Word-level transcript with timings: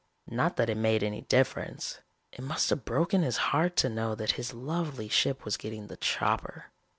Not 0.31 0.55
that 0.55 0.67
it 0.67 0.77
made 0.77 1.03
any 1.03 1.21
difference. 1.21 1.99
It 2.31 2.41
must 2.41 2.71
have 2.71 2.85
broken 2.85 3.21
his 3.21 3.37
heart 3.53 3.75
to 3.75 3.87
know 3.89 4.15
that 4.15 4.31
his 4.31 4.51
lovely 4.51 5.07
ship 5.09 5.45
was 5.45 5.57
getting 5.57 5.89
the 5.89 5.97
chopper. 5.97 6.71